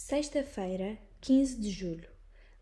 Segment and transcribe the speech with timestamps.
[0.00, 2.08] Sexta-feira, 15 de julho.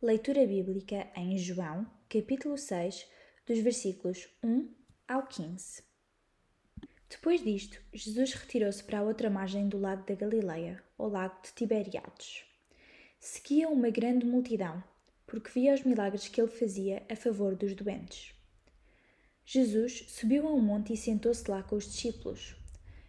[0.01, 3.07] Leitura bíblica em João, capítulo 6,
[3.47, 4.75] dos versículos 1
[5.07, 5.83] ao 15.
[7.11, 11.53] Depois disto, Jesus retirou-se para a outra margem do lago da Galileia, o lago de
[11.53, 12.43] Tiberiades.
[13.21, 14.83] Seguia uma grande multidão,
[15.27, 18.35] porque via os milagres que ele fazia a favor dos doentes.
[19.45, 22.57] Jesus subiu a um monte e sentou-se lá com os discípulos.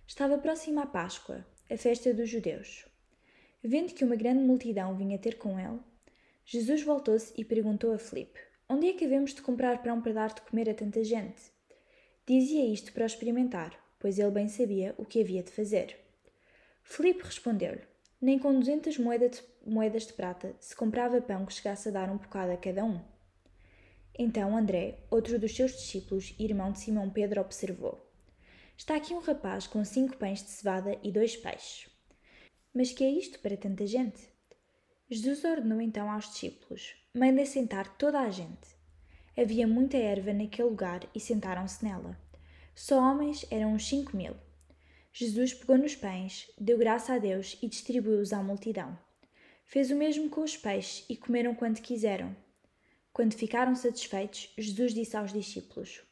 [0.06, 2.86] Estava próxima a Páscoa, a festa dos judeus.
[3.70, 5.82] Vendo que uma grande multidão vinha ter com ele,
[6.46, 10.34] Jesus voltou-se e perguntou a Filipe: Onde é que havemos de comprar pão para dar
[10.34, 11.52] de comer a tanta gente?
[12.26, 16.00] Dizia isto para o experimentar, pois ele bem sabia o que havia de fazer.
[16.82, 17.82] Filipe respondeu-lhe:
[18.22, 22.54] Nem com duzentas moedas de prata se comprava pão que chegasse a dar um bocado
[22.54, 23.02] a cada um.
[24.18, 28.10] Então André, outro dos seus discípulos e irmão de Simão Pedro, observou:
[28.78, 31.97] Está aqui um rapaz com cinco pães de cevada e dois peixes.
[32.78, 34.32] Mas que é isto para tanta gente?
[35.10, 38.68] Jesus ordenou então aos discípulos: Mandem sentar toda a gente.
[39.36, 42.16] Havia muita erva naquele lugar e sentaram-se nela.
[42.76, 44.36] Só homens eram uns cinco mil.
[45.12, 48.96] Jesus pegou nos pães, deu graça a Deus e distribuiu-os à multidão.
[49.66, 52.36] Fez o mesmo com os peixes e comeram quanto quiseram.
[53.12, 56.04] Quando ficaram satisfeitos, Jesus disse aos discípulos: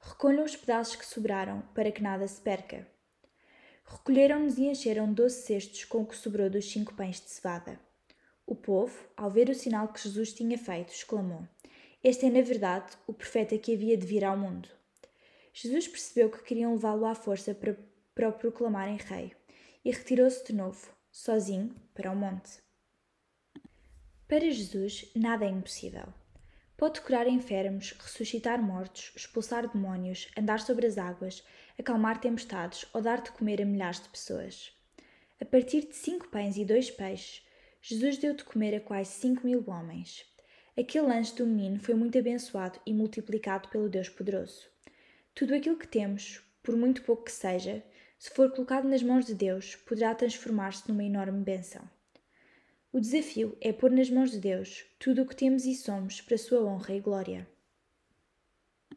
[0.00, 2.88] Recolham os pedaços que sobraram, para que nada se perca.
[3.90, 7.80] Recolheram-nos e encheram doze cestos com o que sobrou dos cinco pães de cevada.
[8.46, 11.48] O povo, ao ver o sinal que Jesus tinha feito, exclamou:
[12.04, 14.68] Este é, na verdade, o profeta que havia de vir ao mundo.
[15.54, 17.76] Jesus percebeu que queriam levá-lo à força para,
[18.14, 19.32] para o proclamarem rei
[19.82, 22.58] e retirou-se de novo, sozinho, para o monte.
[24.28, 26.12] Para Jesus, nada é impossível.
[26.78, 31.42] Pode curar enfermos, ressuscitar mortos, expulsar demónios, andar sobre as águas,
[31.76, 34.72] acalmar tempestades ou dar de comer a milhares de pessoas.
[35.40, 37.44] A partir de cinco pães e dois peixes,
[37.82, 40.24] Jesus deu de comer a quase cinco mil homens.
[40.78, 44.64] Aquele lanche do menino foi muito abençoado e multiplicado pelo Deus poderoso.
[45.34, 47.82] Tudo aquilo que temos, por muito pouco que seja,
[48.20, 51.82] se for colocado nas mãos de Deus, poderá transformar-se numa enorme bênção.
[52.90, 56.36] O desafio é pôr nas mãos de Deus tudo o que temos e somos para
[56.36, 57.46] a sua honra e glória.